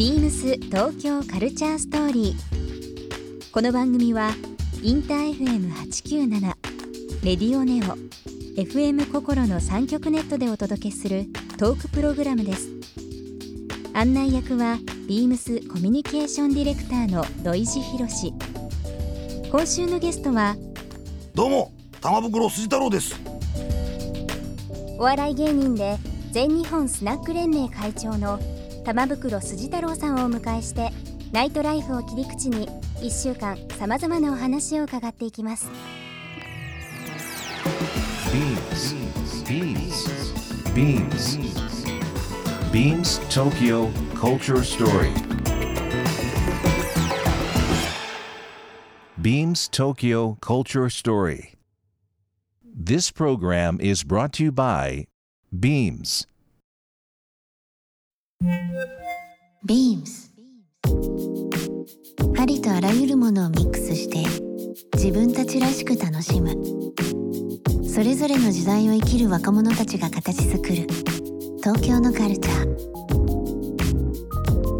[0.00, 3.50] ビームス東京カルチャーストーリー。
[3.52, 4.30] この番組は
[4.82, 6.40] インター FM897
[7.22, 7.98] レディオネオ
[8.58, 11.26] FM 心の三極ネットでお届けする
[11.58, 12.70] トークプログラムです。
[13.92, 18.32] 案内役はビームスコミュニケーションディレクターの土井博志。
[19.50, 20.56] 今週のゲストは
[21.34, 23.20] どうも玉袋筋太郎です
[24.98, 25.98] お笑い芸人で
[26.32, 28.40] 全日本スナック連盟会長の
[28.84, 30.90] 玉袋筋太郎さんをお迎えして
[31.32, 35.68] ナイトライフを切り口に1週間さまざまなお話を伺っていきます
[42.70, 45.12] BeamsBeamsBeamsTokyo Culture Story
[49.20, 51.54] Beams Tokyo Culture Story
[52.64, 55.06] This program is brought to you by
[55.52, 56.26] Beams
[58.42, 60.32] ビームス
[62.38, 64.24] ありとあらゆるものをミックスして
[64.94, 66.56] 自分たちらしく楽しむ。
[67.86, 70.86] それぞれの時代を生きる若者たちが形作る。
[71.58, 72.68] 東京のカルチャー。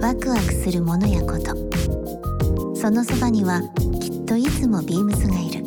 [0.00, 1.54] ワクワクするものやこと。
[2.74, 3.60] そのそばには
[4.00, 5.64] きっといつもビームスがいる。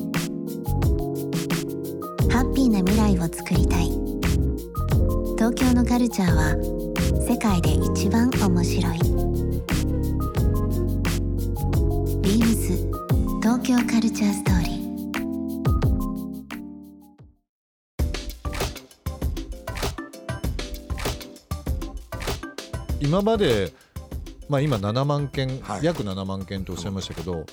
[2.31, 3.91] ハッピーな未来をつくりたい。
[5.37, 6.72] 東京のカルチャーは
[7.33, 8.99] 世界で一番面白い。
[12.21, 12.77] ビームス
[13.41, 23.07] 東京カルチャーストーリー。
[23.07, 23.73] 今まで、
[24.47, 25.83] まあ、今7万件、はい。
[25.83, 27.47] 約7万件とおっしゃいましたけど、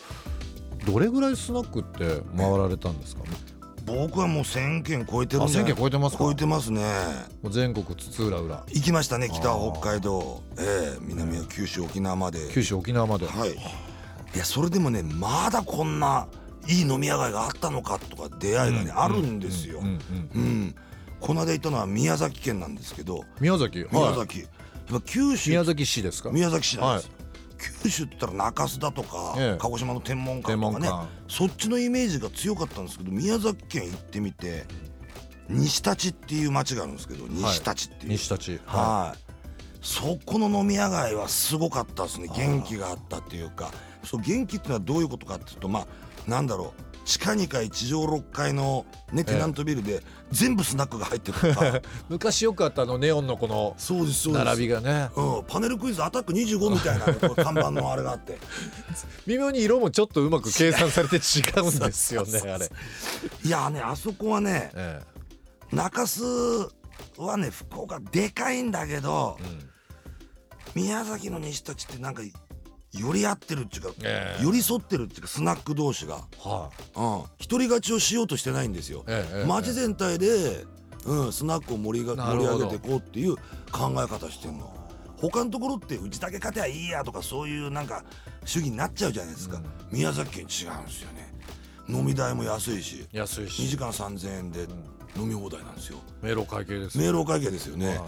[0.86, 3.22] どれぐらいスナックって回られたんですか、
[3.94, 6.24] 僕はもう1000件超えてるあんじゃない1000件超えてますか？
[6.24, 6.82] 超えてますね。
[7.42, 8.64] もう全国津々浦々。
[8.68, 9.40] 行きましたね北
[9.72, 10.42] 北海道。
[10.58, 12.38] ええ南は九州沖縄まで。
[12.52, 13.50] 九州沖縄まで、はい。
[13.52, 13.54] い
[14.38, 16.28] やそれでもねまだこんな
[16.68, 20.74] いい飲み屋街があったのかとか出会いがね、あるんですよ、うんうんうん
[21.18, 23.24] この間行ったのは宮崎県なんですけど。
[23.40, 23.80] 宮崎？
[23.80, 23.88] はい。
[23.92, 24.48] 宮崎、やっ
[24.88, 25.50] ぱ九州。
[25.50, 26.30] 宮崎市ですか？
[26.30, 27.10] 宮崎市なんです、
[27.82, 29.58] 九州って言ったら中洲だとか、ええ。
[29.58, 30.90] 鹿児島の天文館天とかね
[31.28, 34.64] そっちのイメージが強かったんですけど宮崎県行ってみて
[35.48, 39.18] 西立っていう町があるんですけど西立っていう、はい。
[39.82, 42.28] そこの飲み屋街はすごかったですね。
[42.34, 43.70] 元気があったっていうか。
[44.04, 45.86] そう元気っていうのはどういうことかっていうとまあ
[46.26, 50.00] なんだろう地下2階地上6階のねテナントビルで
[50.30, 53.74] 全部スナックが入ってるとか 昔よくあったあのネオンのこの
[54.32, 55.10] 並びがね。
[55.16, 58.38] うん、パネルクイズアタック25みたいな、 看板のあれがあって。
[59.26, 62.70] 微妙に色もちょっとうまく計算されて違うんですよね あれ、
[63.44, 65.02] いやーねあそこはねえ
[65.72, 66.22] 中洲
[67.16, 69.70] はね福岡でかいんだけどえうん。
[70.76, 72.22] 宮崎の西たちってなんか
[72.92, 74.44] 寄り合ってるっていうか、ええ。
[74.44, 79.04] 寄り添ってるっていうかスナック同士が、はうん、独り勝ちをしようとしてないんですよ。
[79.06, 80.64] ええええ街全体で、
[81.06, 83.36] うん、スナックを盛りが盛り上げていこうっていう
[83.70, 84.72] 考え方してんの。
[85.16, 88.04] 他のところってうちだけ勝てばいいやとかそういうなんか
[88.44, 89.64] 主義になっちゃうじゃないですか、うん。
[89.92, 91.32] 宮崎県違うんですよね。
[91.88, 94.66] 飲み代も安いし安い2し時間3000円で
[95.16, 95.98] 飲み放題なんですよ。
[96.22, 98.06] 迷路会計です明朗会計ですよね、は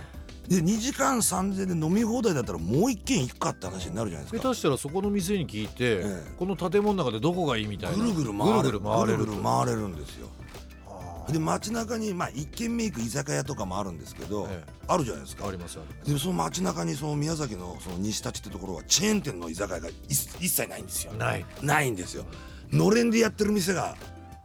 [0.49, 4.43] で2時間3000円で飲み放題だったらもう一軒行くかって話になるじゃないですか。
[4.43, 6.35] 下手したらそこの店に聞いて、ええ。
[6.37, 7.97] この建物の中でどこがいいみたいな。
[7.97, 8.81] ぐるぐる回れる。
[8.81, 10.29] ぐるぐる回れるんですよ。
[11.31, 14.73] で街中にまあ一軒目行く居酒屋とかもあるんですけど、ええ。
[14.89, 15.47] あるじゃないですか。
[15.47, 16.13] ありますあります。
[16.13, 21.13] でその街中にその宮崎のその西立ってところはチェーン店の居酒屋が一一切ないんですよ。
[21.13, 22.25] ない、ないんですよ。
[22.73, 23.97] のれんでやってる店が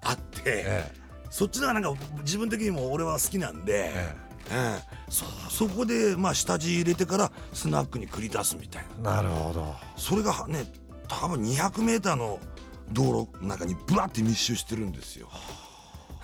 [0.03, 0.91] あって、え
[1.31, 9.15] そっちのがなんか自分的にも俺は好きなんで、えええそそこでまあ下地入れてからスナックに繰り出すみたいな。
[9.15, 9.75] なるほど。
[9.95, 10.65] それがね
[11.07, 12.39] 多分 200m の
[12.91, 15.29] 道路の中にブワって密集してるんですよ。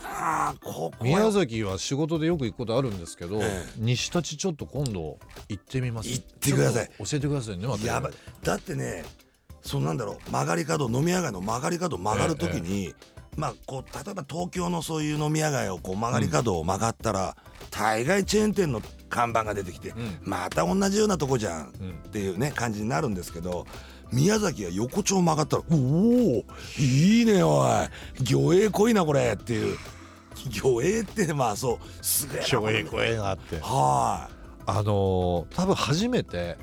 [0.06, 1.06] ああここは。
[1.06, 3.66] 宮崎は仕事でよく行くことあるんですけど、ええ。
[3.78, 5.18] 西立ちょっと今度
[5.50, 6.10] 行ってみます？
[6.10, 6.90] 行ってください。
[7.00, 7.86] 教えてくださいねまた。
[7.86, 8.14] やばい。
[8.44, 9.04] だってね
[9.62, 12.94] そのなんだろう曲がり角飲み屋街の曲がり角曲がる時に、
[13.36, 17.36] まあこう例えば東京のそういう飲み屋街をこう曲がり角を曲がったら、
[17.72, 20.20] 大概チェーン店の看板が出てきて、ん。
[20.22, 23.66] また同じようなとこじゃん、んっていうね感じになるんですけど
[24.12, 26.46] 宮崎は横丁曲がったら「おお
[26.80, 28.24] いいねおい。
[28.24, 29.78] 魚影濃いなこれ」っていう。
[30.52, 32.46] 魚影ってまあそうすげえな。
[32.46, 33.60] 超ええ声があって。
[33.60, 34.30] は
[34.66, 36.58] あのー多分初めて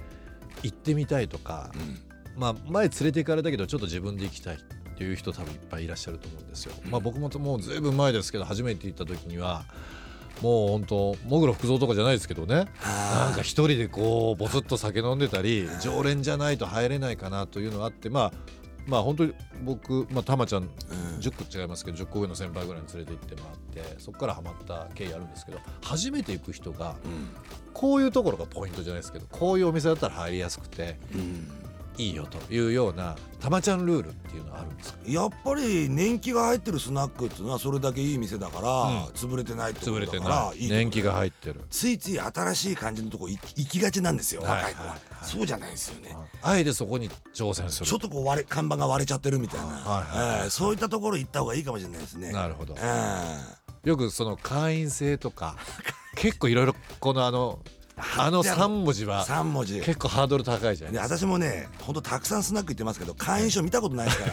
[0.63, 2.41] 行ってみたいとかい、、うん。
[2.41, 4.59] まあ前連れて行かれたけどちょっと自分で行きたい
[5.05, 6.75] いう人多分いっぱいいらっしゃると思うんですよ。
[6.91, 9.65] まあ僕ももうずいぶん前ですけど初めて行った時には
[10.43, 12.67] もう本当もぐろ福蔵とかじゃないですけどね。
[12.85, 18.33] なんか一人でこうボツッと酒飲んでたり常連じゃないと入れないかなというのがあってまあ
[18.87, 20.69] まあ本当に僕、まあ、たまちゃんうん。
[21.21, 27.29] 10個違いますけど10個上の先輩ぐらいに連れて行ってもらってそこからハマった経緯あるんですけど初めて行く人がうん。
[27.75, 31.49] こういうところがポイントじゃないですけどこういうお店だったら入りやすくてうん
[31.99, 34.99] いいよというようなたまちゃんルールっていうのはあるんですか？
[35.07, 39.05] やっぱり年季が入ってるスナックっていうのはそれだけいい店だから、うん。
[39.09, 40.59] 潰れてないってこ潰れてとだからない。
[40.59, 41.61] いい年季が入ってる。
[41.69, 45.27] ついつい新しい感じのとこ行き行きがちなんですよ、はい若い子は、はいは。
[45.27, 47.87] いそうじゃないですよね、あえてそこに挑戦する。
[47.87, 50.41] ちょっとこう割れ看板が割れちゃってるみたいな、はいはいはい。
[50.41, 52.33] えーそういったところ行った方がいいかもしれないですね。
[52.33, 52.75] なるほど。
[52.79, 53.89] え。
[53.89, 55.57] よくその会員制とか
[56.17, 57.61] 結構いろいろこのあの
[58.19, 59.81] あの3文字ー、は3文字。
[59.81, 61.17] 結構ハードル高いじゃないでですか。
[61.19, 64.33] 私もねほんとたくさんスナック行ってますけど会員証見たことないですから。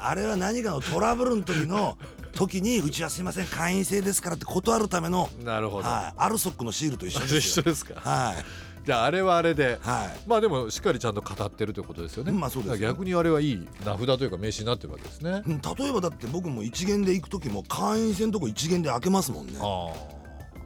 [0.00, 1.98] あれは何かのトラブルの時の
[2.32, 7.38] 時にうちはすいません会員制ですからって断るための、なるほど、はい、アルソックのシールと一緒ですよ。
[7.40, 8.00] 一緒ですか。
[8.00, 8.44] はい。
[8.86, 10.20] じゃああれはあれではい。
[10.26, 12.32] まあでもしっかりちゃんと語ってるということですよね。
[12.32, 12.74] まあそうですよ。
[12.76, 15.42] だから逆にあれはいい名札というか名刺になってるわけですね。
[15.46, 19.54] うん例えばだって僕も一元で行く時も会員制のとこ一元で開けますもんね。
[19.60, 19.92] あ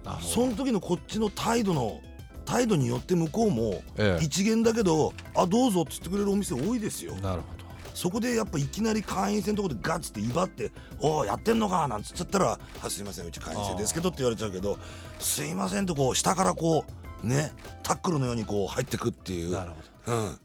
[0.04, 0.20] あ。
[0.20, 0.48] そど。
[0.48, 2.00] の時のこっちの態度の
[2.42, 4.24] 態度によって向こうもええ。
[4.24, 7.14] 一元だけど「あどうぞ」って言ってくれるお店多いですよ。
[7.16, 7.46] なるほ
[7.94, 14.78] そこでやっぱいきなり会員制のとこでガッツって威張って「おおやってんのか」なんつっちゃったら「あすいませんうち会員制ですけど」って言われちゃうけど
[15.20, 16.86] 「すいません」とこう下からこ
[17.22, 17.52] うね
[17.82, 19.48] タックルのようにこう入ってくっていど。
[19.50, 19.52] う。
[19.52, 19.72] なる
[20.06, 20.16] ほど。
[20.16, 20.38] うん。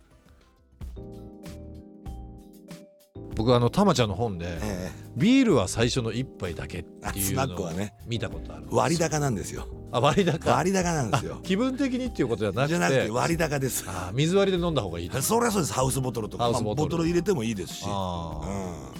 [3.35, 7.94] 僕あのたまちゃんの本でえビールは最初の一杯だけっていあスナうのをックはね。
[8.07, 10.51] 見たことある割高なんですよあ割高。
[10.51, 11.39] 割高なんですよ。
[11.44, 12.68] 気分的にっていうことじゃなくて。
[12.69, 13.86] じゃなくて割高です。
[13.88, 15.22] あ水割りで飲んだ方がいいと。
[15.22, 15.74] それはそうです。
[15.74, 16.50] ハウスボトルとか。
[16.50, 16.75] ボトル。
[16.75, 17.84] ボトル入れてもいいですし。
[17.88, 18.42] あ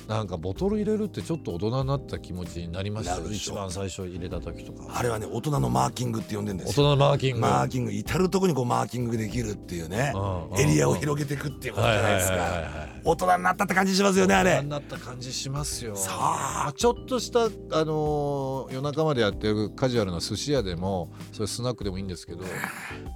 [0.07, 0.13] あ。
[0.13, 3.18] なんかボトル入れるってちょっと大人になった気持ちになりましたよ。
[3.18, 3.54] なるでしょ。
[3.54, 4.88] 一番最初入れた時とか。
[4.94, 6.83] あれはね大人のマーキングって呼んでるんですよ。
[6.83, 7.40] 大人のマーキング。
[7.42, 10.13] マーキング至る所にこうマーキングできるっていうね。
[10.16, 12.36] うんうんエリアを広げていくっていうことじゃないですか。
[12.36, 14.51] はい大人になったって感じしますよねあれ。
[14.51, 15.95] 大人になった感じしますよ。
[15.95, 16.63] さあ。
[16.66, 22.44] まあちょっとした、あのー夜中までやってるカジュアルな寿司屋でもそういうスナックでもいいんですけど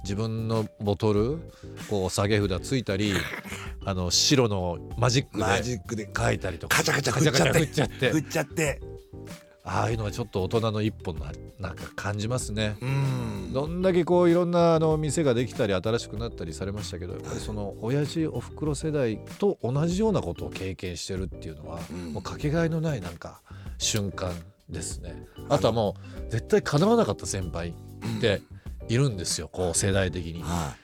[0.02, 1.38] 自分のボトル
[1.88, 3.14] こう下げ札ついたり
[3.84, 6.10] あの白のマジックマジックで。
[6.16, 6.76] 書いたりとか。
[6.76, 7.12] カチャカチャ
[7.52, 8.10] 振っちゃって。
[8.10, 8.80] 振っちゃって。
[9.64, 11.30] ああいうのはちょっと大人の一歩な
[11.60, 12.76] なんか感じますね。
[12.80, 13.52] うん。
[13.52, 22.12] どんだけこういろんなあの店ができたり新しくなったりされましたけどやっぱりその親父おふくろ世代と同じようなことを経験してるっていうのは、うん。
[22.14, 23.40] もうかけがえのないなんか
[23.78, 24.32] 瞬間
[24.72, 25.26] ですね。
[25.48, 25.96] あとはも
[26.28, 27.74] う絶対叶わなかった先輩
[28.18, 28.42] って
[28.88, 30.42] いるんですよこう世代的に。
[30.42, 30.74] は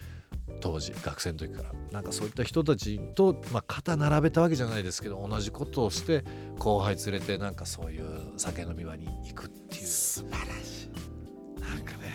[0.60, 1.72] 当時学生の時から。
[1.92, 6.22] なんかそういった人たちと、まあ、肩並べたわけじゃないですけど同じことをして
[6.58, 9.86] 後輩連れてなんかそういう酒飲み場に行くっていう。
[9.86, 11.60] 素晴らしい。
[11.60, 12.12] なんかね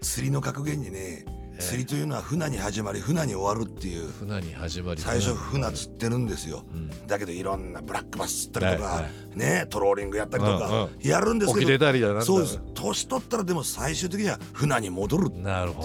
[0.00, 4.08] 釣りの格言にねえ釣りというのは船に始まり船に終わるっていう。
[4.08, 5.00] 船に始まり。
[5.00, 6.64] 最初船釣ってるんですよ。
[6.72, 7.06] うん。
[7.06, 9.02] だけどいろんなブラックバス釣ったりとか、
[9.34, 12.22] ねトローリングやったりとうんかやるんですけど、れたりだなんだ。
[12.22, 12.60] そうです。
[12.74, 15.38] 年取ったらでも最終的には船に戻るって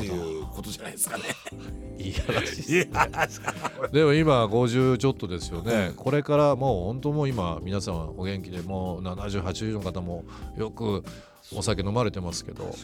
[0.06, 1.24] いうことじゃないですかね。
[1.98, 2.14] いい
[3.92, 10.26] でも今50ちょっとですよね、うんこれからもう本当もう今皆さんお元気でもう7080の方も
[10.58, 11.04] よく
[11.56, 12.76] お酒飲まれてますけど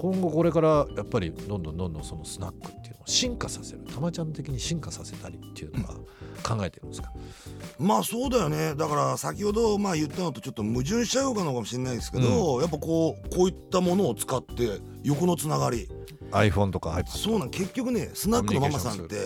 [0.00, 3.80] 今後これからやっぱりどんどんどんどんそのスナックっていうのを進化させる。
[3.84, 5.94] たまちゃん的に進化させたりっていうのは
[6.42, 7.12] 考えてるんですか、
[7.78, 8.74] まあそうだよね。
[8.74, 15.86] だから先ほどまあ言ったのとちょっと矛盾しちゃうかのかもしれないですけど、やっぱこうこういったものを使って横のつながり。
[16.30, 19.16] iPhone とか iPad そうなん結局ねスナックのママさんって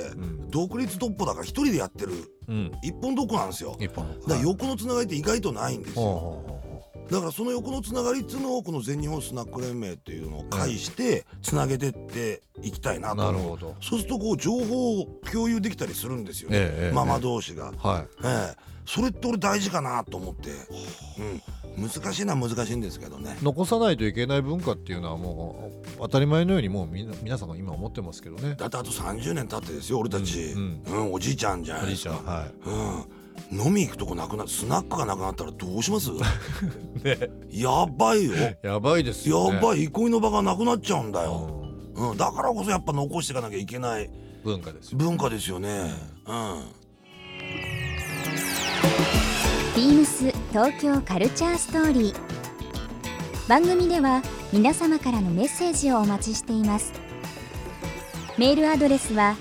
[0.49, 2.13] 独立トップだから一人でやってる。
[2.49, 2.73] うん。
[2.83, 3.77] 一本独なんですよ。
[3.79, 6.54] だから横のつながりって意外とないんですよ。
[7.11, 13.17] だからその横のつながりっていうのをこの全日本スナック連盟っていうのを介してつなげてっていきたいなう。
[13.17, 13.75] とほど。
[13.81, 18.03] そうするとこう情報を共有できたりするんですよね、ええええママ同士が、はい。
[18.25, 18.75] ええ。
[18.87, 20.51] それって俺大事かなと思って、
[21.79, 23.37] うん、難しいのは難しいんですけどね。
[23.43, 28.57] 残さないといけない文化っていうのはもう当たり前のようにもうみ皆さんが今思ってますけどね。
[28.57, 30.83] だってあと30年経ってですよ俺たち、ううん。
[30.85, 32.15] んおじいちゃんじゃなおじいいですか。
[32.15, 33.05] ちゃんはうん、
[33.53, 36.11] 飲み行くとこなくなスナックがなくなったらどうします？
[36.11, 36.15] い
[37.05, 37.19] ね。
[37.51, 38.33] やばいよ。
[38.63, 41.65] やばいですよ、ね、やばい憩いの場がなくなっちゃうんだよ、
[41.95, 42.11] うん。
[42.11, 44.11] うん、だからこそやっぱ残していかなきゃいけない
[44.45, 45.93] 文化ですよ文化ですよね。
[46.27, 46.65] うん。
[49.77, 52.15] ビームス東京カルチャーストーリー。
[53.49, 54.23] 番組では
[54.53, 56.93] 皆様からのメッセージをお待ちしています。
[58.39, 59.37] メールアドレスは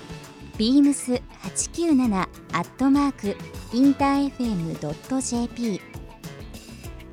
[0.58, 2.14] beams897
[2.52, 3.36] アットマーク
[3.74, 5.80] インター FM.jp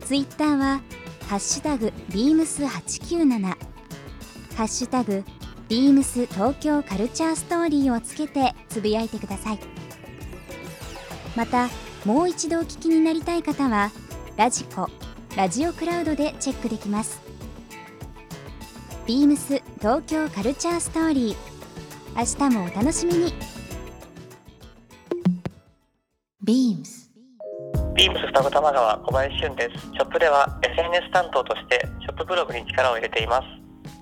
[0.01, 0.81] ツイッターは
[1.27, 3.55] ハッシュタグビームス897ハ
[4.65, 5.23] ッシュタグ
[5.69, 9.59] ビームス東京カルチャーストーリーをつけてつぶやいてください。
[11.35, 11.67] また
[12.05, 13.89] もう一度お聞きになりたい方は
[14.37, 14.87] ラジコ
[15.35, 17.19] ラジオクラウドでチェックできます。
[19.07, 21.35] ビームス東京カルチャーストーリー。
[22.15, 23.60] 明日もお楽しみに。
[26.43, 27.11] ビームス
[27.93, 29.93] ビームス双子玉川小林俊です。
[29.93, 33.45] ショップでは SNS 担当としてショップブログに力を入れています。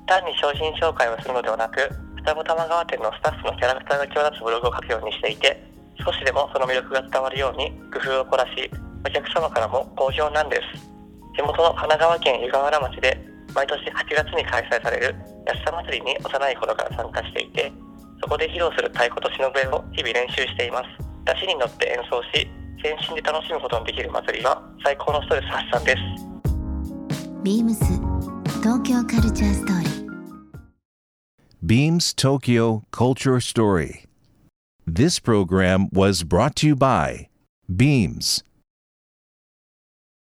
[0.07, 1.83] 単に商品紹介をするのではなく、
[2.23, 5.59] 双子玉川店のスタッフのキャラクターが際立つブログを書くようにしていて、
[5.99, 8.71] 少しでもその魅力が伝わるように工夫を凝らし、
[9.03, 10.87] お客様からも好評なんです。
[11.35, 13.19] 地元の神奈川県湯河原町で
[13.51, 15.11] 毎年8月に開催される
[15.43, 17.67] 安さ祭りに幼い頃から参加していて、
[18.23, 21.08] そこで披露する太鼓と忍笛を日々練習しています。
[21.25, 22.47] 出汁に乗って演奏し、
[22.83, 25.97] 全身で楽しむことのできる祭りは最高のストレス発散です。
[27.43, 27.85] ビームス
[28.61, 29.89] 東京カルチャーストーリー
[31.65, 34.05] Beams Tokyo Culture Story.
[34.87, 37.27] This program was brought to you by
[37.69, 38.43] Beams.